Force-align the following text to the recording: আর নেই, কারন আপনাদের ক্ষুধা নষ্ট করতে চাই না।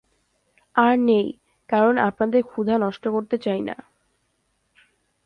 আর 0.75 0.95
নেই, 1.01 1.27
কারন 1.69 1.95
আপনাদের 1.99 2.41
ক্ষুধা 2.43 2.75
নষ্ট 2.77 3.03
করতে 3.07 3.35
চাই 3.37 3.61
না। 3.61 3.75